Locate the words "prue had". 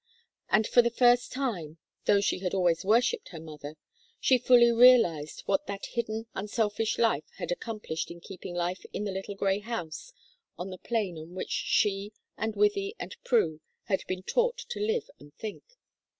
13.23-14.01